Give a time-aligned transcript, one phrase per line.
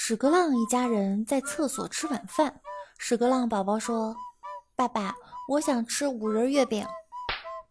[0.00, 2.60] 屎壳郎一家人在厕所吃晚饭。
[2.98, 4.14] 屎壳郎宝宝说
[4.76, 5.12] ：“爸爸，
[5.48, 6.86] 我想吃五仁月饼。”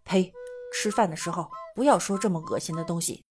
[0.04, 0.34] 呸！
[0.74, 3.24] 吃饭的时候不要说这么恶心的东西。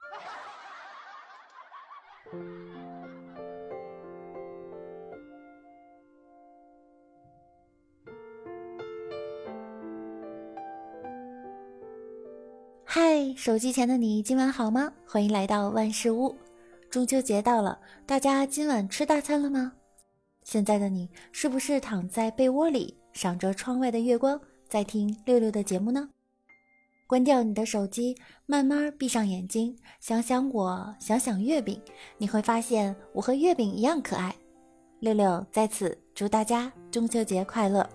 [12.82, 14.90] 嗨，手机前的你今晚好吗？
[15.06, 16.34] 欢迎来到万事屋。
[16.90, 19.72] 中秋节到了，大家今晚吃大餐了吗？
[20.44, 26.08] 现在的你是不是躺在被窝里，赏着窗外的月光，在听六六的节目呢？
[27.08, 31.80] 关掉你的手机，慢慢闭上眼睛，想想我，想想月饼，
[32.18, 34.34] 你会发现我和月饼一样可爱。
[35.00, 37.88] 六六在此祝大家中秋节快乐！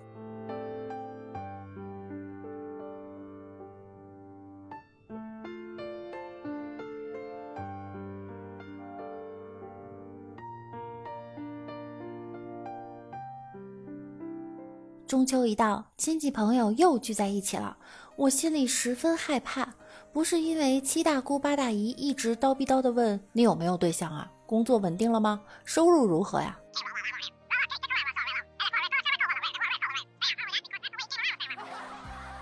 [15.11, 17.75] 中秋一到，亲戚朋友又聚在一起了，
[18.15, 19.67] 我心里十分害怕。
[20.13, 26.57] 不是因为七大姑八大姨一直叨逼叨的问你有没有对象啊，工作稳定了吗，收入如何呀，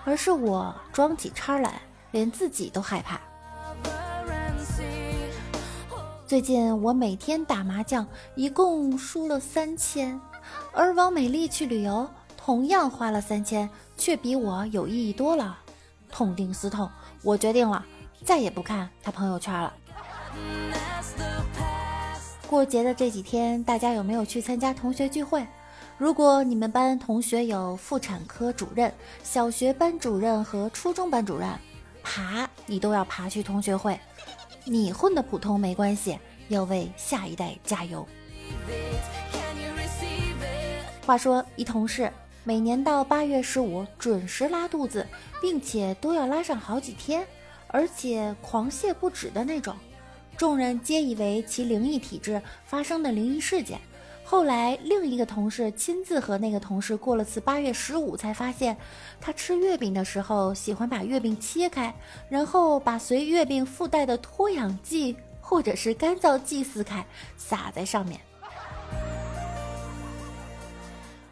[0.06, 1.82] 而是我装起叉来，
[2.12, 3.20] 连自己都害怕。
[6.28, 10.22] 最近我每天打麻将，一共输了三千，
[10.72, 12.08] 而王美丽去旅游。
[12.50, 15.56] 同样花了三千，却比我有意义多了。
[16.12, 16.90] 痛定思痛，
[17.22, 17.86] 我决定了，
[18.26, 19.72] 再也不看他朋友圈了。
[22.48, 25.46] 过节的这几天，大家有没有去参加同学聚会？
[26.00, 28.92] 如果你们班同学有妇产科主任、
[29.22, 31.48] 小学班主任和初中班主任，
[32.02, 34.00] 爬你都要爬去同学会。
[34.64, 38.08] 你混的普通没关系，要为下一代加油。
[41.06, 42.12] 话说，一同事。
[42.44, 45.06] 每年到八月十五准时拉肚子，
[45.42, 47.28] 并且都要拉上好几天，
[47.68, 49.76] 而且狂泻不止的那种。
[50.38, 53.80] 众人皆以为其灵异体质发生的灵异事件。
[54.24, 58.78] 后来另一个同事亲自和那个同事过了次八月十五，才发现
[59.20, 61.94] 他吃月饼的时候喜欢把月饼切开，
[62.30, 67.06] 然后把随月饼附带的脱氧剂或者是干燥剂撕开，
[67.38, 68.22] 撒在上面。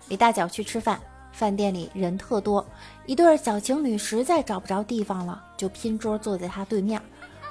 [0.09, 0.99] 李大脚去吃饭，
[1.31, 2.65] 饭店里人特多，
[3.05, 7.01] 一对小情侣实在找不着地方了，就拼桌坐在他对面。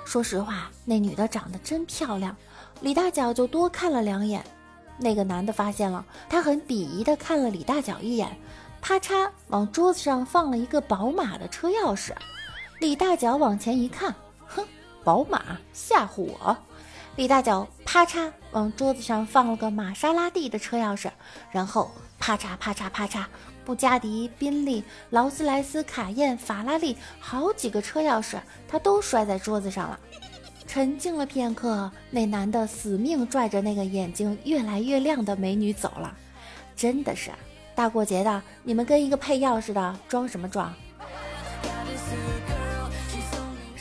[0.05, 2.35] 说实话，那女的长得真漂亮，
[2.81, 4.45] 李大脚就多看了两眼。
[4.99, 8.35] 那个男的发现了，他很鄙夷的看了李大脚一眼，
[8.81, 12.13] 啪嚓往桌子上放了一个宝马的车钥匙。
[12.81, 14.15] 李大脚往前一看，
[14.47, 14.65] 哼，
[15.05, 16.57] 宝马吓唬我。
[17.17, 21.11] 李大脚啪嚓往桌子上放了个玛莎拉蒂的车钥匙，
[21.51, 21.91] 然后。
[22.19, 23.27] 啪嚓啪嚓啪嚓，
[23.63, 30.01] 布加迪、宾利、劳斯莱斯、卡宴、法拉利，好几个车钥匙，他都摔在桌子上了。
[30.67, 36.17] 沉静了片刻，那男的死命拽着那个眼睛越来越亮的美女走了。
[36.75, 37.31] 真的是，
[37.75, 40.75] 大过节的，你们跟一个配钥匙的装什么装？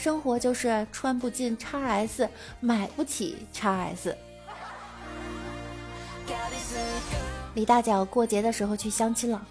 [0.05, 2.29] 生活就是穿不进 x S，
[2.59, 4.17] 买不起 x S。
[7.55, 9.43] 李大脚过节的时候去相亲了，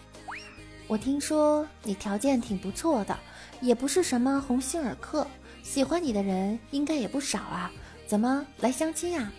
[0.87, 3.19] 我听说你条件挺不错的，
[3.61, 5.27] 也不是什么鸿星尔克，
[5.65, 7.69] 喜欢你的人应该也不少啊，
[8.07, 9.33] 怎么来相亲呀？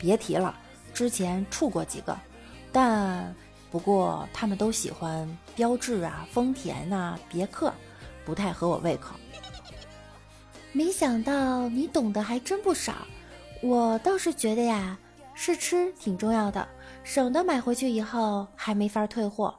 [0.00, 0.52] 别提了，
[0.92, 2.18] 之前处过几个，
[2.72, 3.32] 但
[3.70, 7.72] 不过他们都喜欢标致啊、丰田呐、别克，
[8.24, 9.14] 不太合我胃口。
[10.76, 13.06] 没想到你懂得还真不少，
[13.62, 14.98] 我倒是觉得呀，
[15.32, 16.68] 试吃挺重要的。
[17.02, 19.58] 省得买回去以后还没法退货，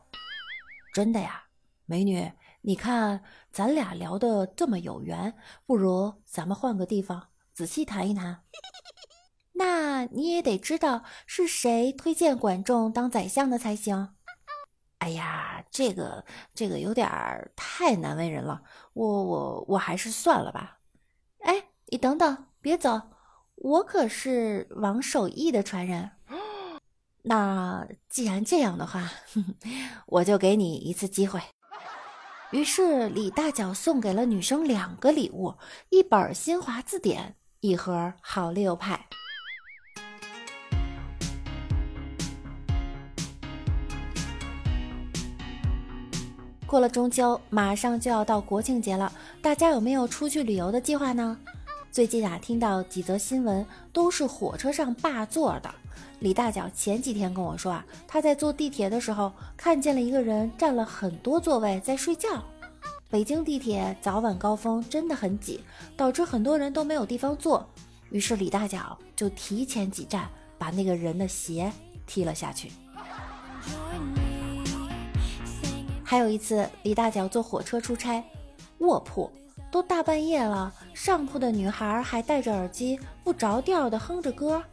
[0.93, 1.45] 真的呀，
[1.87, 5.33] 美女，你看咱俩聊的这么有缘，
[5.65, 8.43] 不如咱们换个地方仔细谈一谈。
[9.53, 14.13] 那你也得知道是谁推荐管仲当宰相的才行。
[14.99, 17.09] 哎呀，这个这个有点
[17.55, 18.61] 太难为人了，
[18.93, 20.76] 我我我还是算了吧。
[21.87, 23.01] 哎，你等等，别走，
[23.55, 26.11] 我可是王守义的传人。
[27.23, 29.09] 那既然这样的话，
[30.07, 31.39] 我就给你一次机会。
[32.51, 35.55] 于是李大脚送给了女生两个礼物：
[35.89, 39.07] 一本新华字典，一盒好六派。
[46.65, 49.11] 过了中秋，马上就要到国庆节了，
[49.41, 51.37] 大家有没有出去旅游的计划呢？
[51.97, 55.75] 最近啊，听到几则新闻都是火车上霸座的。
[56.19, 62.29] 李大脚前几天跟我说啊，他在坐地铁的时候看见了一个人占了很多座位在睡觉。
[63.09, 65.59] 北京地铁早晚高峰真的很挤，
[65.95, 67.67] 导致很多人都没有地方坐。
[68.11, 71.73] 于是李大脚就提前几站把那个人的鞋
[72.05, 72.71] 踢了下去。
[76.03, 78.23] 还有一次，李大脚坐火车出差，
[78.77, 79.27] 卧铺。
[79.69, 84.63] 都大半夜了，上铺的女孩还戴着耳机，不着调的哼着歌。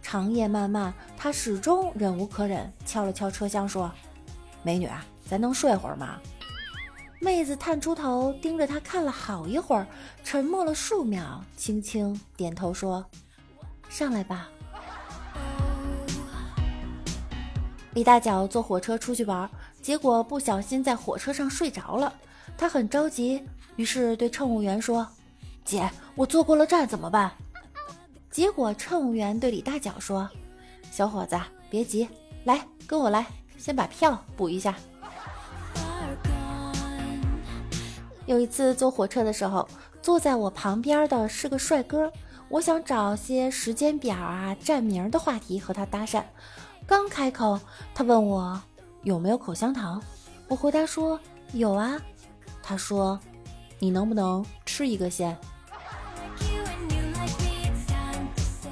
[0.00, 3.92] 长夜漫漫，他始终忍无可忍，敲了敲车厢说
[4.64, 6.18] ：“美女啊，咱能睡会儿吗？”
[7.20, 9.86] 妹子探出头盯着他看了好一会儿，
[10.24, 13.04] 沉默了数秒，轻轻点头说
[13.90, 14.48] ：“上来吧。”
[17.92, 19.48] 李大脚坐火车出去玩，
[19.82, 22.14] 结果不小心在火车上睡着了，
[22.56, 23.46] 他很着急。
[23.76, 25.06] 于是对乘务员说
[25.64, 27.32] ：“姐，我坐过了站怎么办？”
[28.30, 30.28] 结果乘务员对李大脚说
[30.92, 31.40] ：“小伙子，
[31.70, 32.08] 别急，
[32.44, 33.26] 来跟我来，
[33.56, 34.74] 先把票补一下。”
[38.26, 39.68] 有一次坐火车的时候，
[40.02, 42.12] 坐在我旁边的是个帅哥，
[42.48, 46.22] 我想找些时间表啊、站名的话题和他搭讪。
[46.86, 47.58] 刚开口，
[47.94, 48.60] 他问我
[49.02, 50.02] 有没有口香糖，
[50.48, 51.18] 我回答说
[51.52, 51.98] 有啊。
[52.62, 53.18] 他说。
[53.80, 55.36] 你能不能吃一个先？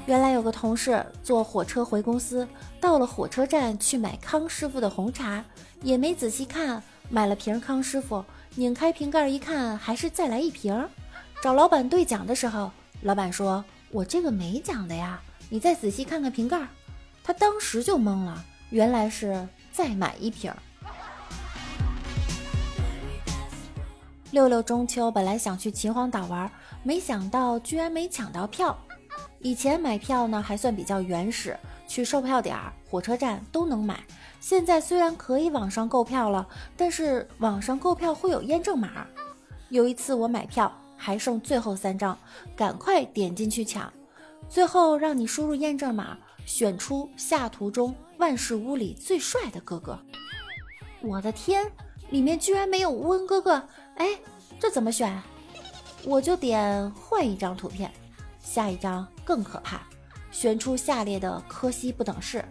[0.05, 2.45] 原来有个同事坐火车回公司，
[2.79, 5.43] 到了火车站去买康师傅的红茶，
[5.81, 8.23] 也没仔细看，买了瓶康师傅，
[8.55, 10.87] 拧开瓶盖一看，还是再来一瓶。
[11.41, 12.69] 找老板兑奖的时候，
[13.03, 16.67] 老板说：“我这个没奖的呀，你再仔细看看瓶盖。”
[17.23, 20.53] 他当时就懵了，原来是再买一瓶。
[24.31, 26.51] 六六中秋本来想去秦皇岛玩，
[26.81, 28.77] 没想到居然没抢到票。
[29.39, 31.57] 以前买票呢还算比较原始，
[31.87, 34.03] 去售票点儿、火车站都能买。
[34.39, 39.05] 现在虽然可以网上购票了，但是网上购票会有验证码。
[39.69, 42.17] 有一次我买票还剩最后三张，
[42.55, 43.91] 赶快点进去抢。
[44.49, 49.97] 最后让你输入验证码，选出下图中万事屋里最帅的哥哥。
[51.01, 51.69] 我的天，
[52.09, 53.61] 里面居然没有温哥哥！
[53.95, 54.09] 哎，
[54.59, 55.21] 这怎么选？
[56.05, 57.91] 我就点换一张图片，
[58.43, 59.81] 下一张更可怕，
[60.29, 62.45] 选出下列的柯西不等式。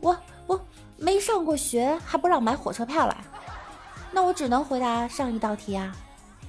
[0.00, 0.16] 我
[0.46, 0.58] 我
[0.96, 3.16] 没上过学，还不让买火车票了？
[4.12, 5.94] 那我只能回答上一道题啊。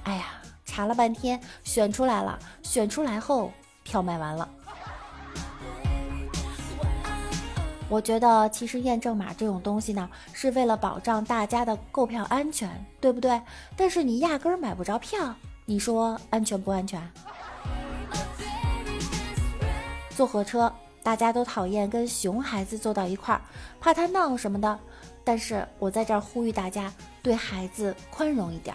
[0.04, 0.26] 哎呀，
[0.64, 3.52] 查了半天，选出来了，选出来后
[3.82, 4.48] 票卖完了。
[7.90, 12.70] 我觉得其实验证码这种东西呢，是为了保障大家的购票安全，
[13.00, 13.40] 对不对？
[13.76, 15.34] 但是你压根儿买不着票，
[15.64, 17.00] 你说安全不安全？
[20.18, 23.40] 坐火车，大家都讨厌跟熊孩子坐到一块儿，
[23.78, 24.76] 怕他闹什么的。
[25.22, 26.92] 但是我在这儿呼吁大家，
[27.22, 28.74] 对孩子宽容一点，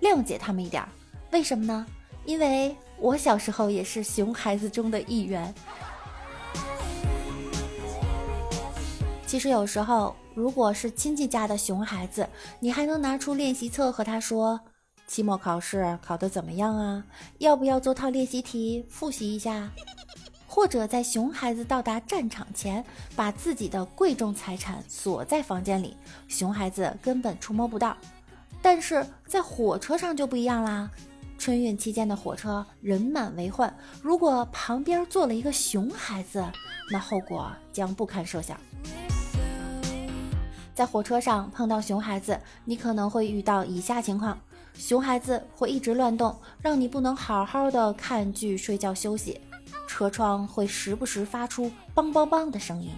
[0.00, 0.82] 谅解他们一点。
[1.30, 1.86] 为什么呢？
[2.24, 5.54] 因为我小时候也是熊孩子中的一员。
[9.26, 12.26] 其实有时候，如果是亲戚家的熊孩子，
[12.60, 14.58] 你还能拿出练习册和他说
[15.06, 17.04] ：“期末考试考得怎么样啊？
[17.40, 19.70] 要不要做套练习题复习一下？”
[20.58, 22.84] 或者在熊孩子到达战场前，
[23.14, 27.96] 把自己的贵重财产锁在房间里，熊孩子根本触摸不到。
[28.60, 30.90] 但是在火车上就不一样啦，
[31.38, 36.44] 春运期间的火车人满为患，如果旁边坐了一个熊孩子，
[36.90, 38.58] 那后果将不堪设想。
[40.74, 44.36] 在火车上碰到熊孩子，你可能会遇到以下情况：
[44.74, 49.40] 熊孩子会一直乱动，让你不能好好的看剧、睡觉、休息；
[49.86, 52.90] 车窗会时不时发出“梆梆梆”的声音；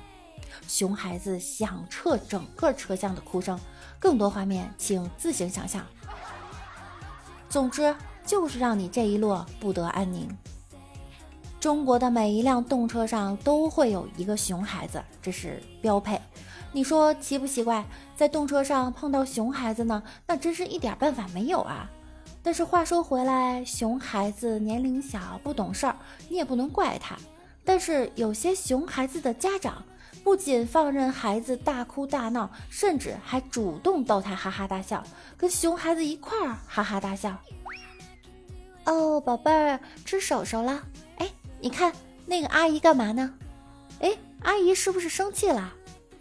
[0.67, 3.59] 熊孩子响彻整个车厢的哭声。
[3.99, 5.85] 更多画面，请自行想象。
[7.49, 10.29] 总之，就是让你这一路不得安宁。
[11.59, 16.19] 中国的每一辆动车上都会有一个熊孩子，这是标配。
[16.73, 17.85] 你说奇不奇怪？
[18.17, 21.91] 在动车上碰到熊孩子呢，那真是一点办法没有啊！
[22.43, 25.97] 但是话说回来，熊孩子年龄小，不懂事儿，
[26.29, 27.17] 你也不能怪他。
[27.65, 29.85] 但是有些熊孩子的家长，
[30.25, 35.05] 不仅放任孩子大哭大闹，甚至还主动逗他哈哈大笑，
[35.37, 37.37] 跟熊孩子一块儿哈哈大笑。
[38.87, 40.83] 哦，宝贝儿，吃手手了。
[41.17, 41.31] 哎，
[41.61, 41.93] 你看
[42.25, 43.33] 那个阿姨干嘛呢？
[44.01, 45.73] 哎，阿姨是不是生气了？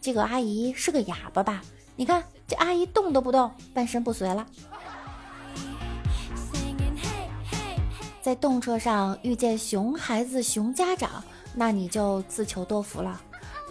[0.02, 1.62] 这个阿姨是个哑巴吧？
[1.96, 4.46] 你看这阿姨动都不动，半身不遂了。
[8.22, 11.24] 在动车上遇见熊孩子、熊家长，
[11.56, 13.22] 那你就自求多福了。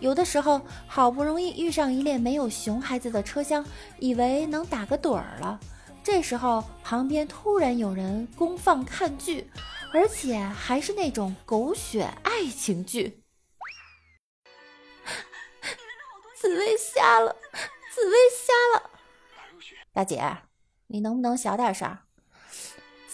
[0.01, 3.65] 有的时候，好不容易遇上一列没有熊孩子的车厢，
[3.99, 5.61] 以为能打个盹儿了。
[6.03, 9.51] 这时候，旁边突然有人公放看剧，
[9.93, 13.23] 而且还是那种狗血爱情剧。
[16.41, 17.37] 紫薇瞎了，
[17.93, 18.91] 紫薇瞎了！
[19.93, 20.39] 大姐，
[20.87, 21.99] 你能不能小点声？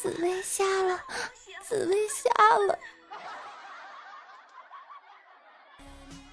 [0.05, 1.01] 紫薇瞎了，
[1.67, 2.79] 紫薇瞎了。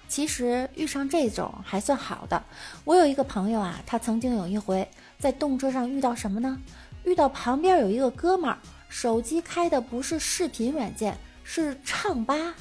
[0.06, 2.44] 其实遇上这种还算好的。
[2.84, 4.86] 我有一个朋友啊，他曾经有一回
[5.18, 6.60] 在动车上遇到什么呢？
[7.04, 8.58] 遇到旁边有一个哥们儿，
[8.90, 12.54] 手机开的不是视频软件，是唱吧，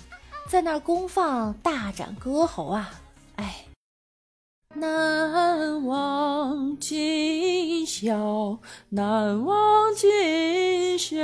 [0.47, 2.89] 在那儿公放大展歌喉啊！
[3.35, 3.65] 哎，
[4.73, 8.59] 难忘今宵，
[8.89, 11.17] 难忘今宵。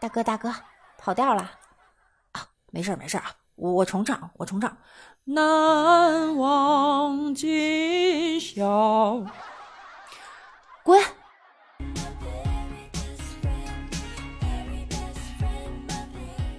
[0.00, 0.54] 大哥大哥，
[0.96, 1.50] 跑调了
[2.32, 2.46] 啊！
[2.70, 3.34] 没事没事啊。
[3.56, 4.74] 我重唱，我重唱，
[5.24, 9.22] 难忘今宵。
[10.82, 11.02] 滚！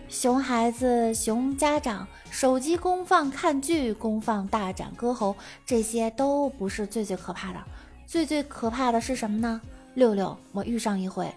[0.07, 5.35] 熊孩子、熊家长，手机公放看剧、公放大展歌喉，
[5.65, 7.59] 这些都不是最最可怕的。
[8.07, 9.59] 最最可怕的是什么呢？
[9.95, 11.29] 六六，我遇上一回，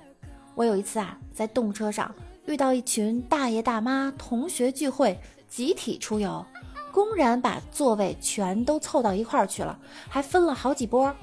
[0.54, 2.14] 我有一次啊，在动车上
[2.46, 5.18] 遇到一群大爷大妈同学聚会。
[5.48, 6.44] 集体出游，
[6.90, 11.14] 公然把座位全都凑到一块儿去了，还分了好几波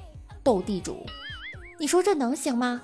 [0.42, 1.06] 斗地主。
[1.78, 2.82] 你说这能行吗？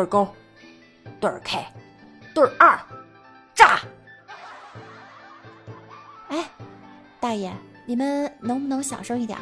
[0.00, 0.26] 对勾，
[1.20, 1.66] 对 K，，
[2.34, 2.80] 对二，
[3.54, 3.80] 炸！
[6.28, 6.50] 哎，
[7.20, 7.52] 大爷，
[7.84, 9.38] 你们能不能小声一点？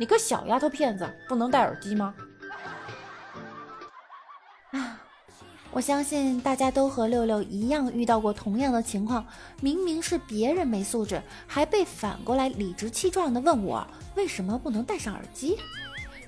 [0.00, 2.14] 你个小丫头片子，不能戴耳机吗？
[4.70, 4.98] 啊
[5.70, 9.26] 我相信大家都和六六一样遇到过同样的情况，
[9.60, 15.58] 明明是别人没素质，还被反过来理直气壮的问我为什么不能戴上耳机。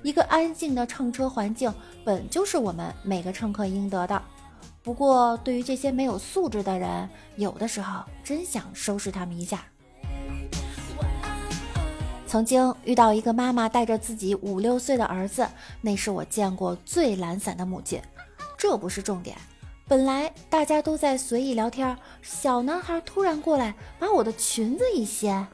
[0.01, 4.21] 一个安静的乘车环境本就是我们每个乘客应得的，
[4.81, 9.63] 不过对于这些没有素质的人，有的时候真想收拾他们一下。
[12.25, 15.47] 曾经遇到一个妈妈带着自己五六岁的儿子，
[15.81, 18.01] 那是我见过最懒散的母亲。
[18.57, 19.35] 这不是重点，
[19.87, 25.47] 本来大家都在随意聊天，小男孩突然过来把我的裙子一掀。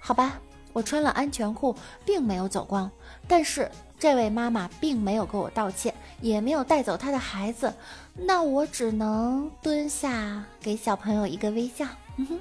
[0.00, 0.40] 好吧，
[0.72, 2.90] 我穿了安全裤，并没有走光，
[3.28, 7.72] 但是这位妈妈并没有给我道歉，也没有带走她的孩子，
[8.14, 11.84] 那我只能蹲下给小朋友一个微笑，
[12.16, 12.38] 哼哼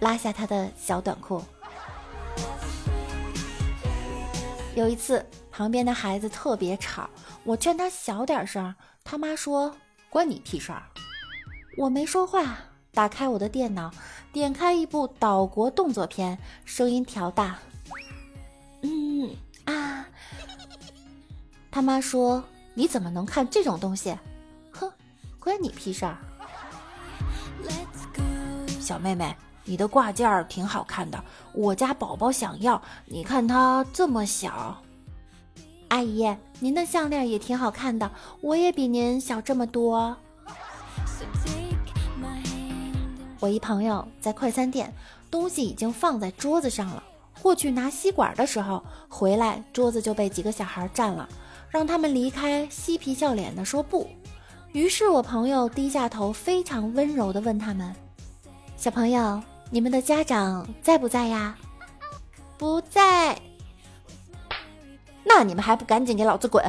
[0.00, 1.42] 拉下他的小短裤。
[4.74, 7.08] 有一次，旁边的孩子特别吵。
[7.44, 9.74] 我劝他小点声，他妈说
[10.10, 10.82] ：“关你屁事儿。”
[11.78, 12.58] 我没说话，
[12.96, 13.90] 打开我的电脑，
[14.32, 17.58] 点开一部岛国动作片，声音调大。
[18.80, 19.36] 嗯
[19.66, 20.06] 啊，
[21.70, 24.16] 他妈说：“你怎么能看这种东西？”
[24.72, 24.90] 哼，
[25.38, 26.16] 关你屁事儿。
[28.80, 29.36] 小妹妹，
[29.66, 31.22] 你的挂件儿挺好看的，
[31.52, 34.82] 我家宝宝想要，你看它这么小。
[35.88, 38.10] 阿姨，您的项链也挺好看的，
[38.40, 40.16] 我也比您小这么多。
[43.40, 44.92] 我一朋友在快餐店，
[45.30, 47.02] 东西已经放在桌子上了，
[47.42, 51.28] 过去拿吸管的时候，回来桌子就被几个小孩占了，
[51.68, 54.08] 让他们离开，嬉皮笑脸的说不。
[54.72, 57.94] 于是我朋友低下头，非常温柔的问他们
[58.76, 61.56] ：“小朋友，你们的家长在不在呀
[62.58, 63.38] ？”“不在。”
[65.24, 66.64] 那你们还不赶紧给老子滚！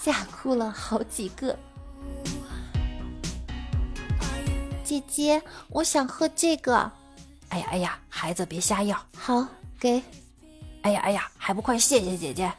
[0.00, 1.56] 吓哭了好几个。
[4.84, 6.92] 姐姐，我想喝这个。
[7.48, 8.96] 哎呀哎呀，孩子别瞎要。
[9.16, 9.46] 好，
[9.80, 10.02] 给。
[10.82, 12.52] 哎呀哎呀，还不快谢谢姐姐！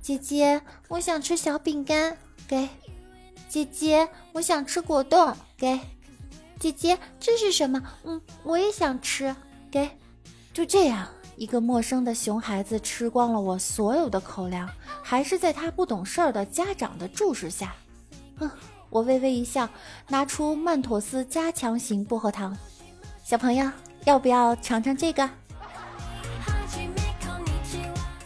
[0.00, 2.16] 姐姐，我想吃小饼干。
[2.48, 2.68] 给。
[3.48, 5.36] 姐姐，我想吃果冻。
[5.56, 5.78] 给。
[6.58, 7.82] 姐姐，这是什么？
[8.04, 9.36] 嗯，我也想吃。
[9.70, 9.90] 给。
[10.54, 11.06] 就这样。
[11.36, 14.68] 一个陌生的熊孩子吃光了我所有的口粮，
[15.02, 17.74] 还是在他不懂事儿的家长的注视下。
[18.36, 18.50] 哼，
[18.90, 19.68] 我微微一笑，
[20.08, 22.56] 拿出曼妥思加强型薄荷糖。
[23.24, 23.70] 小朋友，
[24.04, 25.30] 要不要尝尝这个？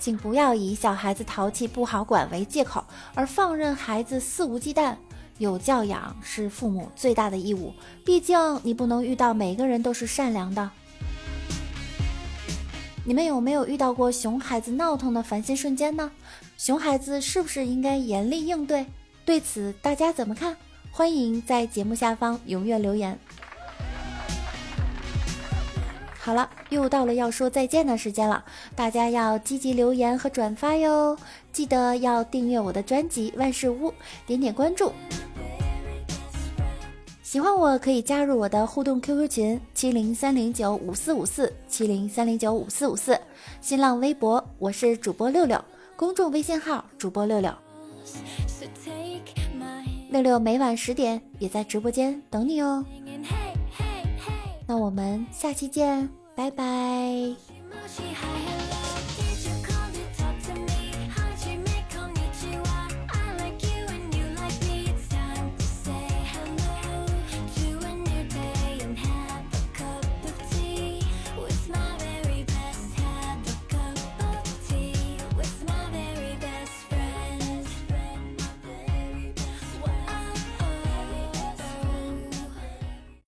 [0.00, 4.96] 请不要以小孩子淘气不好管为借口而放任孩子肆无忌惮。
[5.38, 7.72] 有教养是父母最大的义务，
[8.04, 10.70] 毕竟你不能遇到每个人都是善良的。
[13.04, 16.10] 你们有没有遇到过熊孩子闹腾的烦心瞬间呢？
[16.56, 18.86] 熊孩子是不是应该严厉应对？
[19.24, 20.56] 对此大家怎么看？
[20.90, 23.18] 欢迎在节目下方踊跃留言。
[26.18, 28.44] 好了，又到了要说再见的时间了，
[28.76, 31.18] 大家要积极留言和转发哟！
[31.52, 33.90] 记得要订阅我的专辑《万事屋》，
[34.26, 34.92] 点点关注。
[37.22, 43.20] 喜欢我可以加入我的互动 QQ 群七零三零九五四五四七零三零九五四五四，
[43.60, 45.62] 新浪微博我是主播六六，
[45.96, 47.52] 公众微信号主播六六，
[50.14, 52.84] 六六每晚十点也在直播间等你哦。
[54.64, 57.34] 那我们下期见，拜拜。